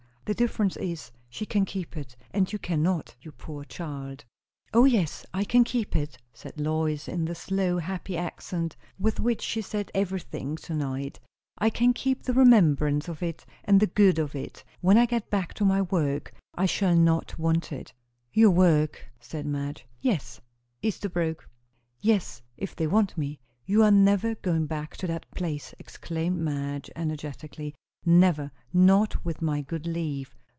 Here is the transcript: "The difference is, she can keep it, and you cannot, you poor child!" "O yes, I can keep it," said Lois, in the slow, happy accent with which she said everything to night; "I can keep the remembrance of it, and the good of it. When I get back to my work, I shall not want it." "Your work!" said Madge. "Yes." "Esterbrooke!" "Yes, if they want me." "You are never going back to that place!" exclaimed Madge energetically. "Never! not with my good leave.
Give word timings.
"The 0.25 0.35
difference 0.35 0.77
is, 0.77 1.11
she 1.27 1.45
can 1.45 1.65
keep 1.65 1.97
it, 1.97 2.15
and 2.33 2.53
you 2.53 2.57
cannot, 2.57 3.15
you 3.21 3.33
poor 3.33 3.65
child!" 3.65 4.23
"O 4.73 4.85
yes, 4.85 5.25
I 5.33 5.43
can 5.43 5.65
keep 5.65 5.93
it," 5.93 6.19
said 6.31 6.57
Lois, 6.57 7.09
in 7.09 7.25
the 7.25 7.35
slow, 7.35 7.79
happy 7.79 8.15
accent 8.15 8.77
with 8.97 9.19
which 9.19 9.41
she 9.41 9.61
said 9.61 9.91
everything 9.93 10.55
to 10.57 10.73
night; 10.73 11.19
"I 11.57 11.69
can 11.69 11.91
keep 11.91 12.23
the 12.23 12.31
remembrance 12.31 13.09
of 13.09 13.21
it, 13.21 13.45
and 13.65 13.81
the 13.81 13.87
good 13.87 14.19
of 14.19 14.33
it. 14.33 14.63
When 14.79 14.97
I 14.97 15.05
get 15.05 15.29
back 15.29 15.53
to 15.55 15.65
my 15.65 15.81
work, 15.81 16.31
I 16.55 16.65
shall 16.65 16.95
not 16.95 17.37
want 17.37 17.73
it." 17.73 17.91
"Your 18.31 18.51
work!" 18.51 19.11
said 19.19 19.45
Madge. 19.45 19.85
"Yes." 19.99 20.39
"Esterbrooke!" 20.81 21.49
"Yes, 21.99 22.41
if 22.55 22.73
they 22.73 22.87
want 22.87 23.17
me." 23.17 23.41
"You 23.65 23.83
are 23.83 23.91
never 23.91 24.35
going 24.35 24.65
back 24.65 24.95
to 24.97 25.07
that 25.07 25.29
place!" 25.31 25.75
exclaimed 25.77 26.37
Madge 26.39 26.89
energetically. 26.95 27.75
"Never! 28.03 28.51
not 28.73 29.23
with 29.23 29.43
my 29.43 29.61
good 29.61 29.85
leave. 29.85 30.33